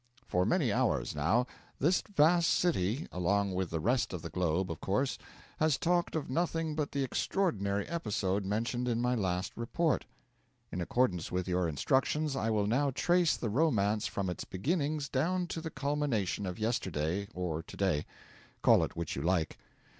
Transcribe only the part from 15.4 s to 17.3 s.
to the culmination of yesterday